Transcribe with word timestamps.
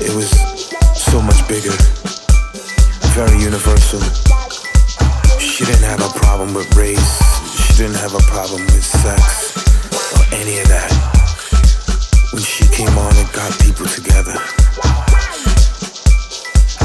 It 0.00 0.14
was 0.14 0.30
so 0.94 1.20
much 1.20 1.40
bigger, 1.48 1.74
very 3.16 3.38
universal. 3.40 4.00
She 5.40 5.64
didn't 5.64 5.84
have 5.84 6.00
a 6.00 6.12
problem 6.18 6.54
with 6.54 6.68
race. 6.76 7.18
She 7.56 7.72
didn't 7.82 7.96
have 7.96 8.14
a 8.14 8.22
problem 8.30 8.62
with 8.62 8.84
sex 8.84 9.56
or 10.14 10.22
any 10.36 10.60
of 10.60 10.68
that. 10.68 10.90
When 12.32 12.42
she 12.42 12.68
came 12.68 12.96
on, 12.96 13.16
it 13.16 13.32
got 13.32 13.50
people 13.60 13.86
together. 13.86 14.36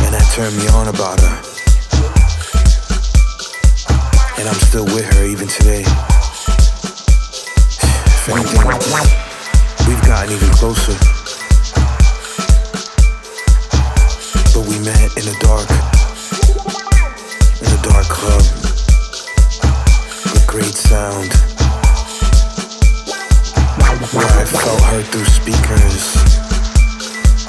And 0.02 0.14
that 0.14 0.26
turned 0.34 0.58
me 0.58 0.68
on 0.70 0.88
about 0.88 1.20
her. 1.22 1.38
And 4.40 4.50
I'm 4.50 4.60
still 4.68 4.86
with 4.86 5.06
her 5.14 5.24
even 5.24 5.48
today. 5.48 5.84
If 8.26 8.30
anything, 8.30 8.66
we've 9.88 10.02
gotten 10.08 10.34
even 10.34 10.50
closer. 10.50 11.23
We 14.68 14.80
met 14.80 15.12
in 15.18 15.26
the 15.26 15.36
dark, 15.40 15.70
in 17.60 17.68
a 17.68 17.82
dark 17.84 18.08
club, 18.08 18.44
with 20.34 20.46
great 20.48 20.76
sound. 20.76 21.32
Where 24.14 24.26
I 24.26 24.46
felt 24.46 24.82
her 24.82 25.02
through 25.02 25.26
speakers, 25.26 26.16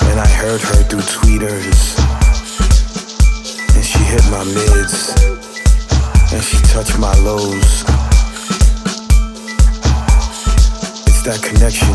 and 0.08 0.18
I 0.18 0.26
heard 0.26 0.60
her 0.62 0.82
through 0.84 1.02
tweeters. 1.02 1.98
And 3.74 3.84
she 3.84 3.98
hit 3.98 4.24
my 4.30 4.44
mids, 4.44 5.12
and 6.32 6.42
she 6.42 6.56
touched 6.72 6.98
my 6.98 7.14
lows. 7.18 7.84
It's 11.06 11.22
that 11.24 11.42
connection. 11.42 11.94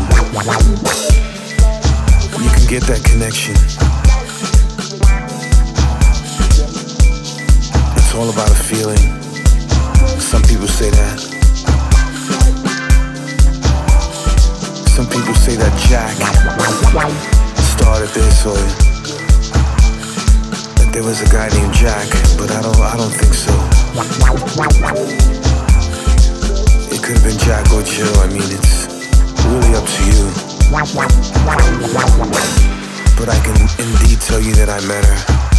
You 2.40 2.50
can 2.50 2.66
get 2.68 2.82
that 2.84 3.02
connection. 3.04 3.89
All 8.20 8.28
about 8.28 8.50
a 8.50 8.54
feeling. 8.54 9.00
Some 10.20 10.42
people 10.42 10.68
say 10.68 10.90
that. 10.90 11.18
Some 14.92 15.06
people 15.06 15.32
say 15.32 15.56
that 15.56 15.72
Jack 15.88 16.12
started 17.56 18.10
this 18.12 18.44
or 18.44 18.60
that 20.76 20.90
there 20.92 21.02
was 21.02 21.22
a 21.22 21.28
guy 21.32 21.48
named 21.48 21.72
Jack, 21.72 22.08
but 22.36 22.50
I 22.52 22.60
don't 22.60 22.76
I 22.76 22.94
don't 23.00 23.08
think 23.08 23.32
so. 23.32 23.56
It 26.92 27.00
could 27.02 27.16
have 27.16 27.24
been 27.24 27.38
Jack 27.38 27.72
or 27.72 27.82
Jill. 27.82 28.12
I 28.20 28.28
mean 28.28 28.44
it's 28.52 28.84
really 29.48 29.72
up 29.80 29.86
to 29.96 30.02
you. 30.12 30.28
But 33.16 33.28
I 33.30 33.38
can 33.40 33.56
indeed 33.80 34.20
tell 34.20 34.40
you 34.40 34.52
that 34.60 34.68
I 34.68 34.80
met 34.86 35.06
her. 35.06 35.49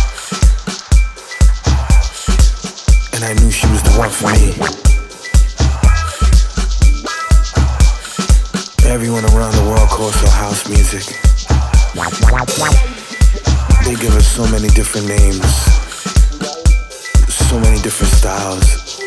And 3.21 3.37
I 3.37 3.43
knew 3.43 3.51
she 3.51 3.67
was 3.67 3.83
the 3.83 3.93
one 3.99 4.09
for 4.09 4.31
me. 4.33 4.49
Everyone 8.89 9.23
around 9.25 9.53
the 9.53 9.61
world 9.69 9.89
calls 9.89 10.15
her 10.21 10.29
house 10.29 10.67
music. 10.67 11.05
They 13.85 13.93
give 14.01 14.13
her 14.13 14.21
so 14.21 14.47
many 14.49 14.69
different 14.69 15.07
names, 15.07 15.45
so 17.29 17.59
many 17.59 17.79
different 17.83 18.11
styles. 18.11 18.97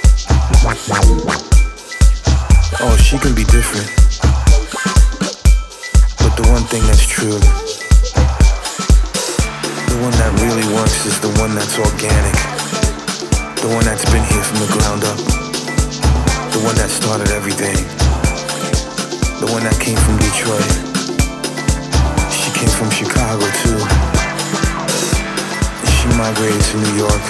Oh, 2.87 2.97
she 3.03 3.19
can 3.19 3.35
be 3.35 3.43
different. 3.51 3.91
But 6.23 6.37
the 6.37 6.47
one 6.55 6.63
thing 6.71 6.87
that's 6.87 7.05
true, 7.05 7.41
the 9.91 9.99
one 10.07 10.15
that 10.23 10.31
really 10.39 10.73
works 10.73 11.05
is 11.05 11.19
the 11.19 11.35
one 11.41 11.57
that's 11.57 11.77
organic. 11.81 12.64
The 13.65 13.73
one 13.73 13.85
that's 13.87 14.05
been 14.13 14.23
here 14.25 14.45
from 14.45 14.61
the 14.61 14.69
ground 14.77 15.05
up. 15.09 15.17
The 16.53 16.61
one 16.69 16.77
that 16.77 16.93
started 16.93 17.33
everything. 17.33 17.73
The 19.41 19.49
one 19.49 19.65
that 19.65 19.73
came 19.81 19.97
from 19.97 20.21
Detroit. 20.21 20.69
She 22.29 22.53
came 22.53 22.69
from 22.69 22.93
Chicago 22.93 23.49
too. 23.65 23.81
And 25.81 25.93
she 25.97 26.13
migrated 26.13 26.61
to 26.61 26.77
New 26.77 27.09
York. 27.09 27.25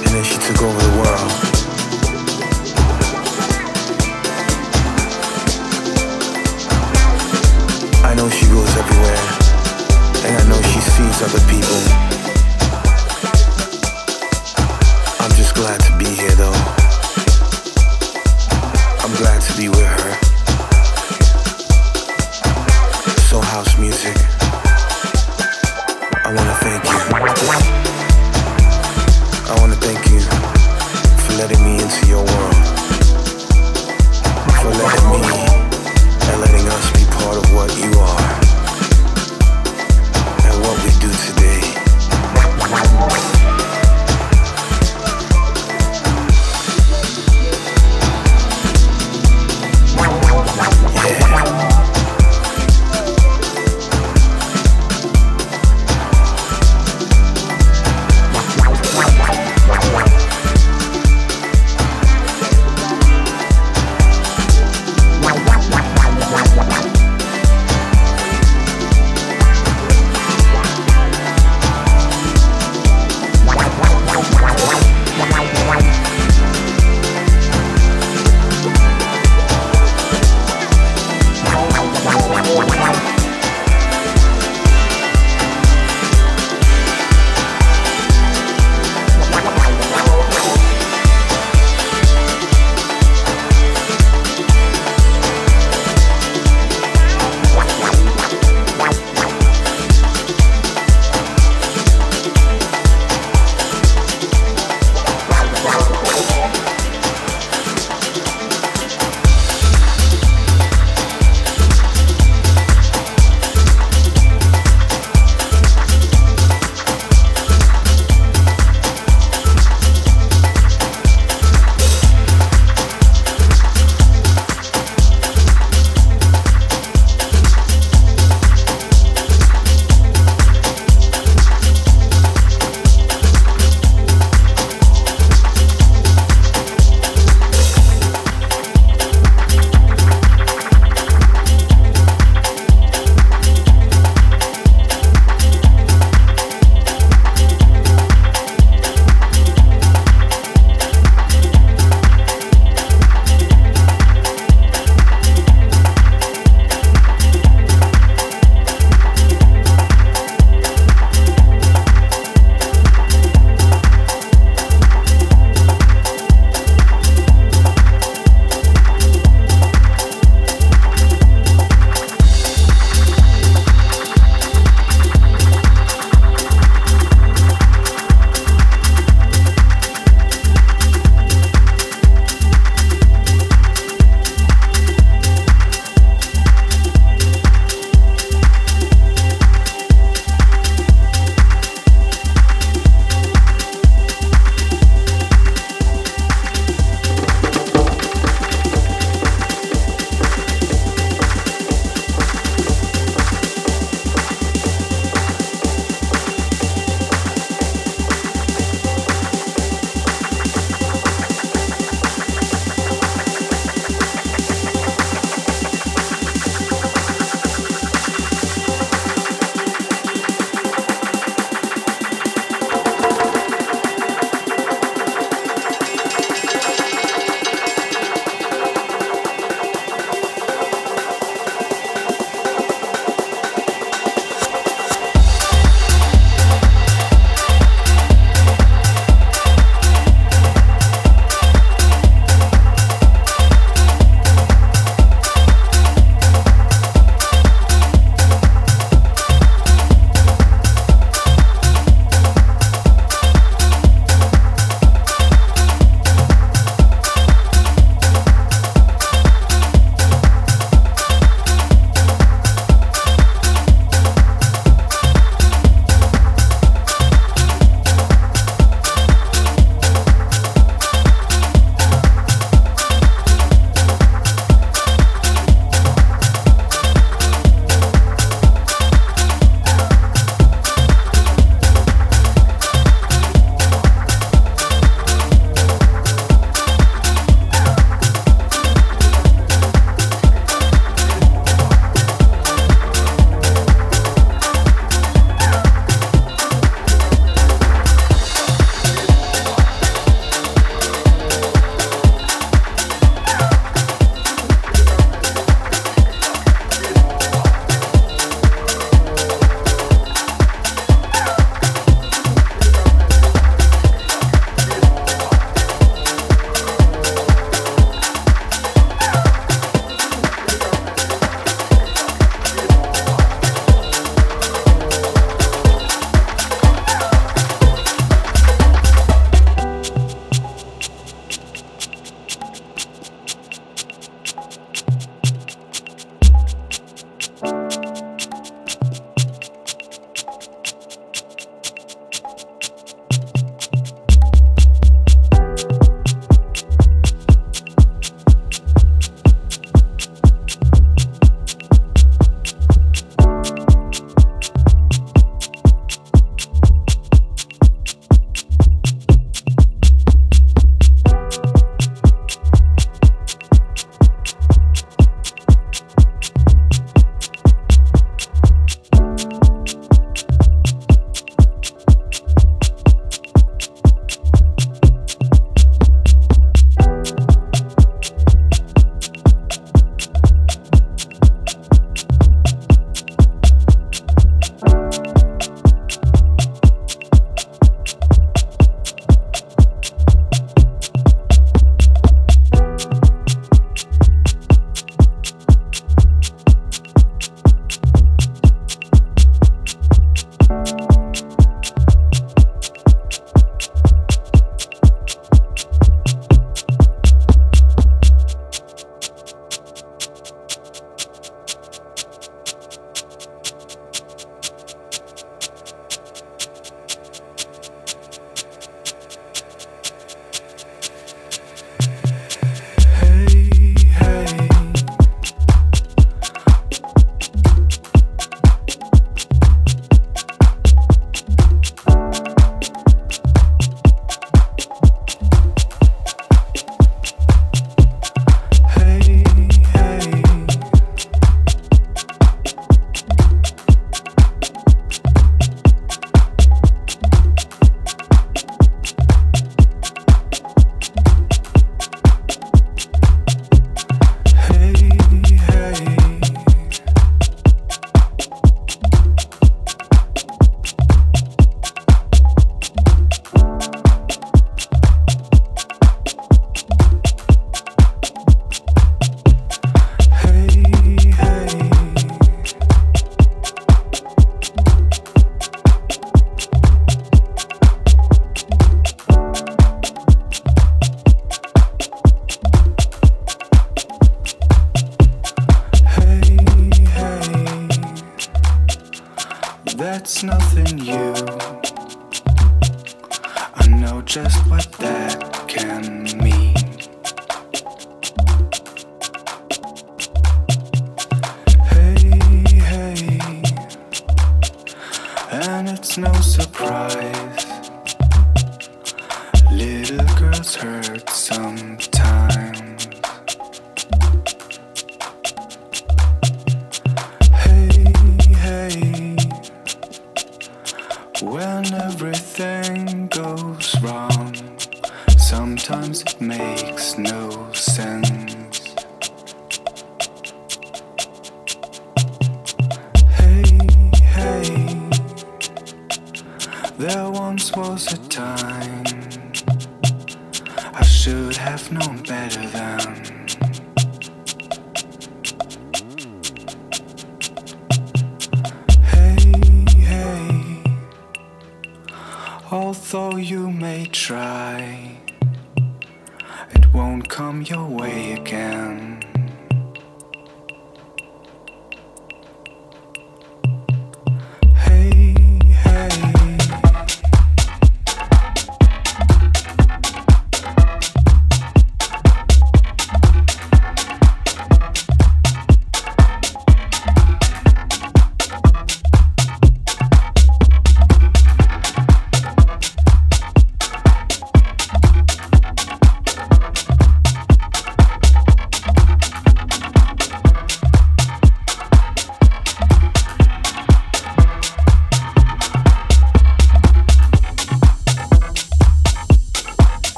And 0.00 0.10
then 0.16 0.24
she 0.24 0.40
took 0.40 0.56
over 0.64 0.80
the 0.80 0.94
world. 0.96 1.32
I 8.00 8.16
know 8.16 8.32
she 8.32 8.48
goes 8.48 8.72
everywhere. 8.80 9.24
And 10.24 10.40
I 10.40 10.44
know 10.48 10.56
she 10.72 10.80
sees 10.80 11.20
other 11.20 11.44
people. 11.52 12.33
Glad 15.54 15.80
to 15.80 15.96
be 15.96 16.04
here 16.06 16.34
though. 16.36 16.52
I'm 19.02 19.14
glad 19.16 19.40
to 19.42 19.56
be 19.56 19.68
with 19.68 19.86
her. 19.86 20.14
Soul 23.28 23.42
House 23.42 23.78
music. 23.78 24.33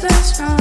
that's 0.00 0.40
wrong. 0.40 0.59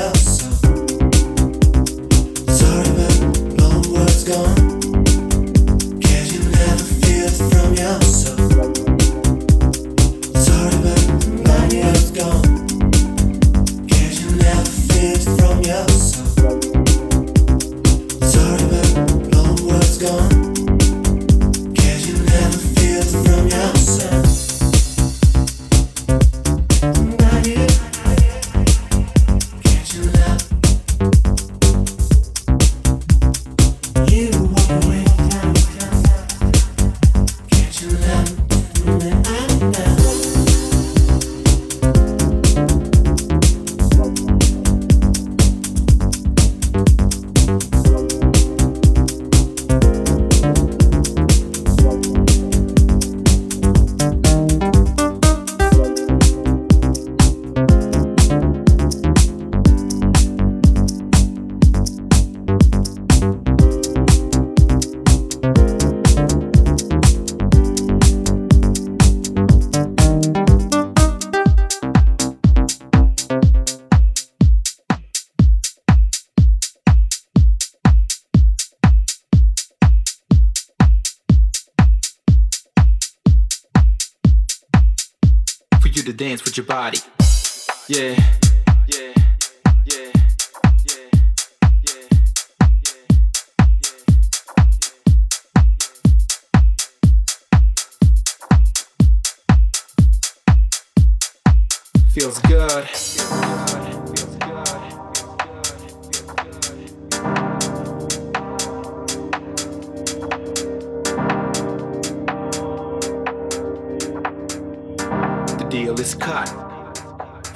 Dance 0.00 0.40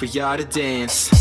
y'all 0.03 0.37
to 0.37 0.43
dance. 0.45 1.14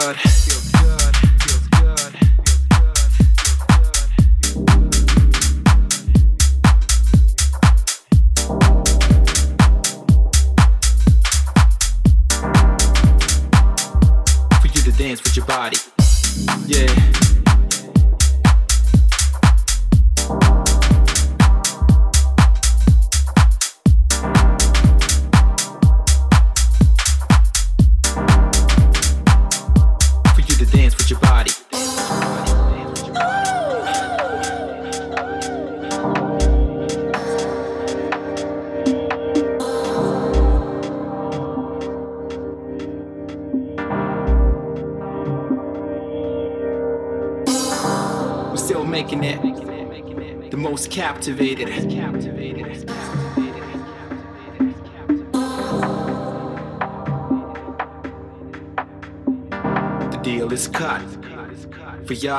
Good. 0.00 0.39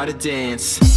Y'all 0.01 0.11
to 0.11 0.17
dance. 0.17 0.90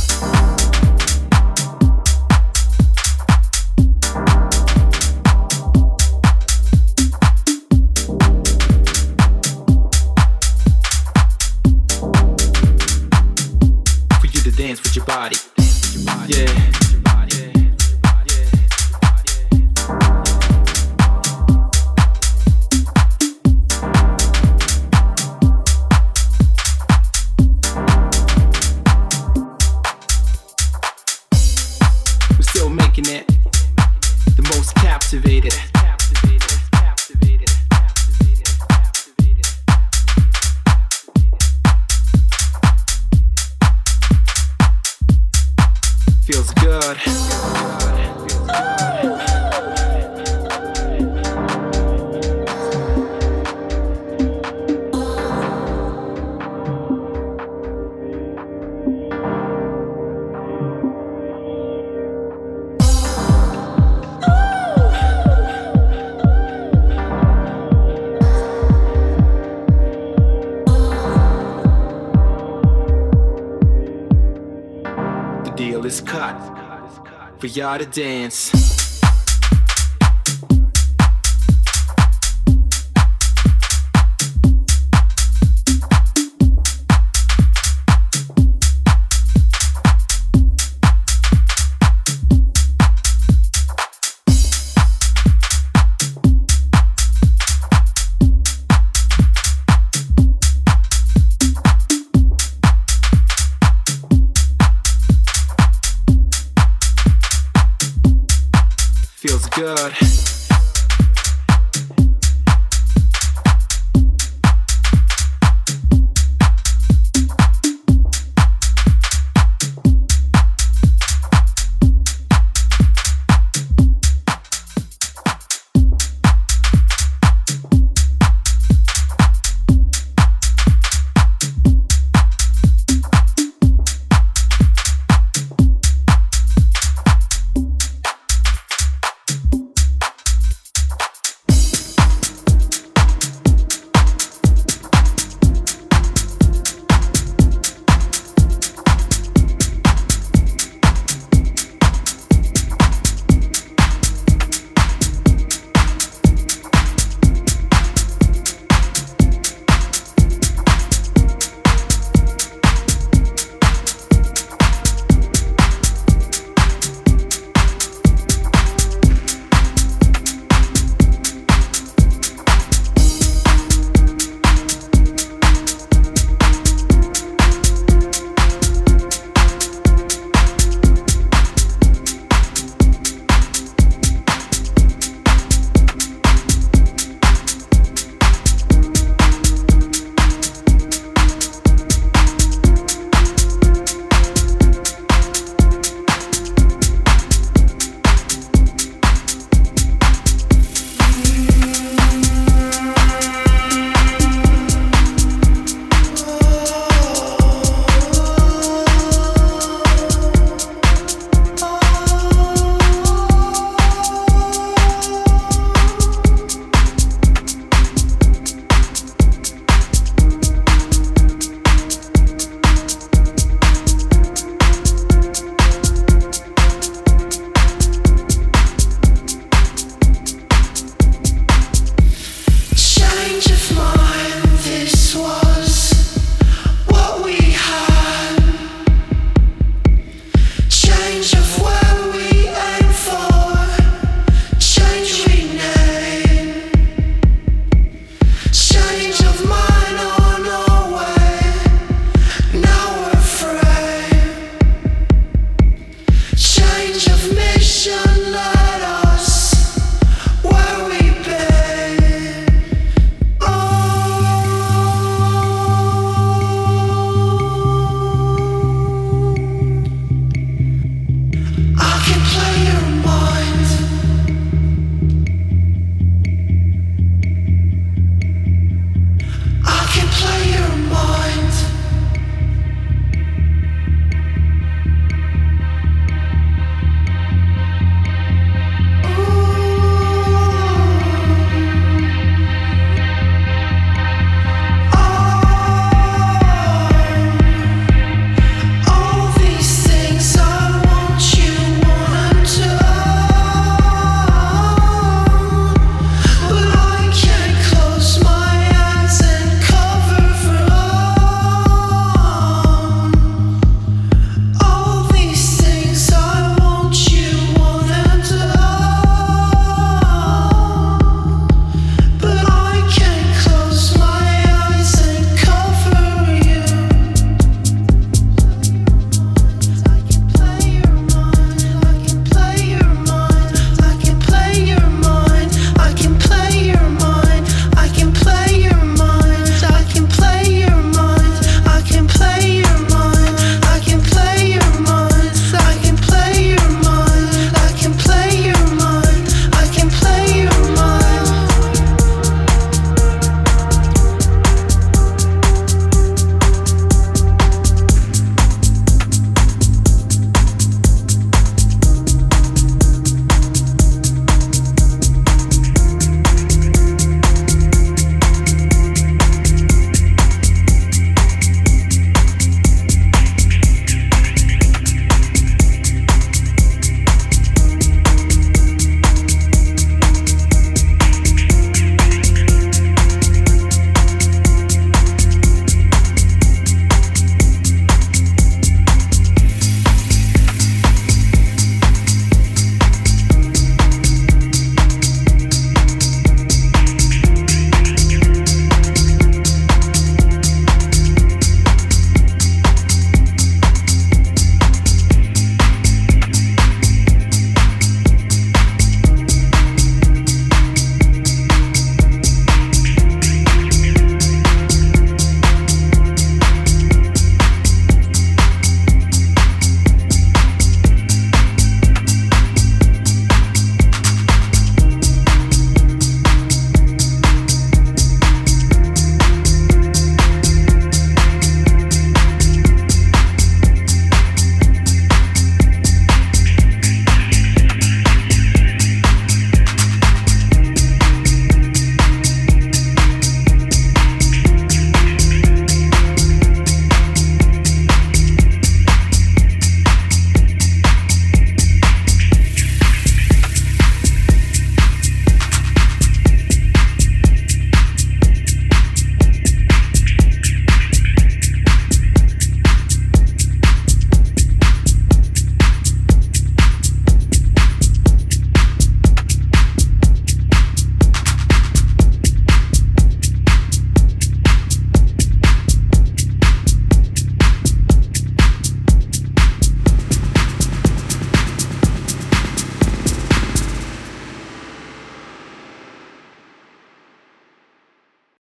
To 77.79 77.87
dance. 77.87 78.44